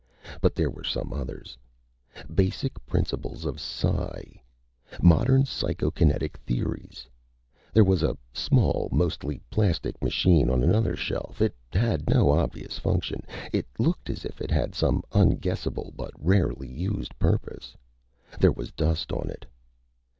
But 0.41 0.55
there 0.55 0.71
were 0.71 0.83
some 0.83 1.13
others: 1.13 1.59
"Basic 2.33 2.83
Principles 2.87 3.45
of 3.45 3.59
Psi", 3.61 4.41
"Modern 4.99 5.43
Psychokinetic 5.43 6.37
Theories." 6.37 7.07
There 7.71 7.83
was 7.83 8.01
a 8.01 8.17
small, 8.33 8.89
mostly 8.91 9.39
plastic 9.51 10.01
machine 10.03 10.49
on 10.49 10.63
another 10.63 10.95
shelf. 10.95 11.39
It 11.39 11.55
had 11.71 12.09
no 12.09 12.31
obvious 12.31 12.79
function. 12.79 13.21
It 13.53 13.67
looked 13.77 14.09
as 14.09 14.25
if 14.25 14.41
it 14.41 14.49
had 14.49 14.73
some 14.73 15.03
unguessable 15.11 15.93
but 15.95 16.13
rarely 16.17 16.71
used 16.73 17.15
purpose. 17.19 17.77
There 18.39 18.51
was 18.51 18.71
dust 18.71 19.11
on 19.11 19.29
it. 19.29 19.45